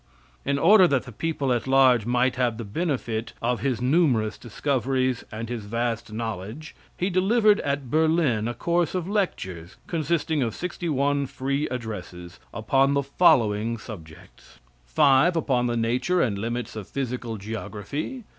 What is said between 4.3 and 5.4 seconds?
discoveries,